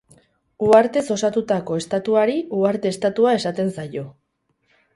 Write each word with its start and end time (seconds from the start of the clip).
Uhartez 0.67 1.03
osatutako 1.15 1.77
estatuari 1.83 2.39
uharte 2.61 2.93
estatua 2.95 3.37
esaten 3.43 3.73
zaio. 3.79 4.09